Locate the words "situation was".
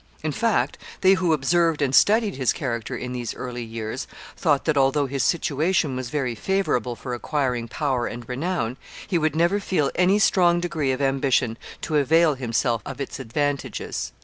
5.21-6.09